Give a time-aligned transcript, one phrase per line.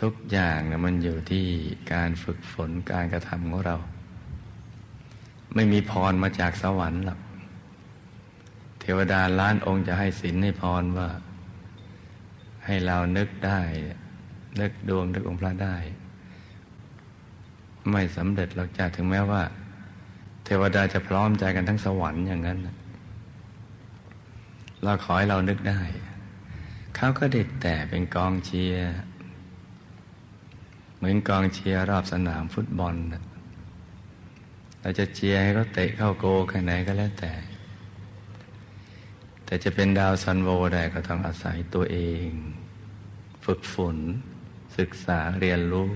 [0.00, 1.46] ทุกอย่างนะมันอยู่ที่
[1.92, 3.76] การฝึกฝนการกระทำของเรา
[5.54, 7.20] ไม่มีพรมาจากสวรรค์หรอก
[8.80, 11.08] เทวดาล้านองค์จะให้ศีลให้พรว่า
[12.64, 13.60] ให้เรานึกได้
[14.60, 15.76] นึกดวงนึกองค์พระได้
[17.90, 19.42] ไม่สำเร็จเราจะถึงแม้ว่า
[20.44, 22.58] เทวดาจะพร้อมใจกันทั้งสวรรค์อย่างนั้น
[24.82, 25.80] เราขอให้เรานึกได้
[26.96, 28.92] เขาก็เด็ดแต่เป็นกองเชียร์
[30.98, 32.94] เหมือนกองเชียร์รอบสนามฟุตบอล
[34.80, 37.32] เราจะเชียร์ให้เขาเตะเข้าโกล์แค่ไหนก็แล้วแต่
[39.44, 42.28] แต่จะเป็นดาวซัลโวได้ก็ต้องอาศัยตัวเอง
[43.44, 43.96] ฝึกฝน
[44.78, 45.90] ศึกษาเรียนรู้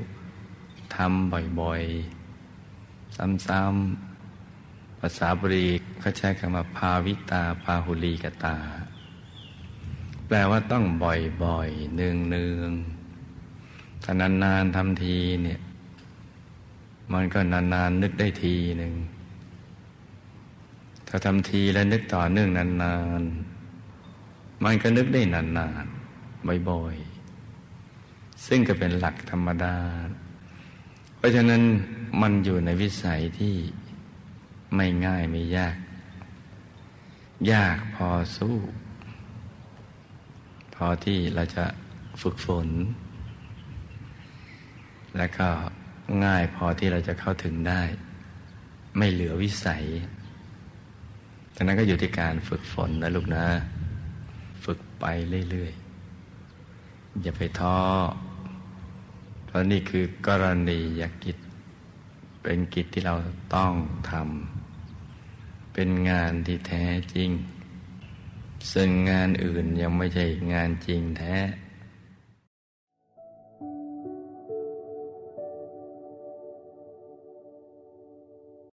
[0.94, 5.66] ทำบ่อยๆ ซ้ำๆภาษาบาลี
[6.00, 8.56] เขาใช้คำว่าภาวิตาพาหุลีกตา
[10.26, 13.01] แปลว่าต้องบ่อยๆ เนืองๆ
[14.02, 15.60] ถ้านานๆทำทีเนี่ย
[17.12, 18.94] มันก็นานๆนึกได้ทีหนึ่ง
[21.08, 29.76] ถ้าทำทีแล้วนึกต่อเนื่องนานๆ มันก็นึกได้นานๆ บ่อยๆ ซึ่งก็เป็นหลักธรรมดา
[31.16, 31.62] เพราะฉะนั้น
[32.20, 33.54] มันอยู่ในวิสัยที่
[34.76, 35.76] ไม่ง่ายไม่ยาก
[37.52, 38.56] ยากพอสู้
[40.74, 41.64] พอที่เราจะ
[42.20, 42.68] ฝึกฝน
[45.16, 45.48] และก็
[46.24, 47.82] ง่ายพอที่เราจะเข้าถึงได้
[48.98, 49.84] ไม่เหลือวิสัย
[51.54, 53.46] ดังนั้นก็อยู่ที่การฝึกฝนนะลูกนะ
[54.64, 55.04] ฝึกไป
[55.50, 57.78] เรื่อยๆ อย่าไปท้อ
[59.46, 61.36] เพราะนี่คือกรณียกิจ
[62.42, 63.14] เป็นกิจที่เรา
[63.54, 63.72] ต้อง
[64.10, 67.30] ทำ เป็นงานที่แท้จริง
[68.72, 71.34] ซึ่งงานอื่นยังไม่ใช่งานจริงแท้